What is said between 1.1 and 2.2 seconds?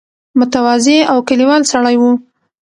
او کلیوال سړی وو.